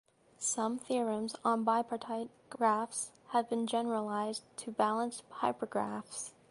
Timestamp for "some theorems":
0.39-1.35